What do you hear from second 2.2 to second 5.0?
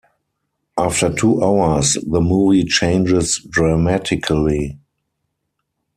movie changes dramatically.